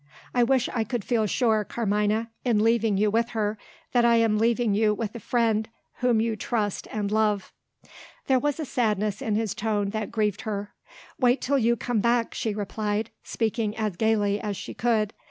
[0.33, 3.59] "I wish I could feel sure, Carmina in leaving you with her
[3.91, 7.53] that I am leaving you with a friend whom you trust and love."
[8.25, 10.73] There was a sadness in his tone that grieved her.
[11.19, 15.13] "Wait till you come back," she replied, speaking as gaily as she could.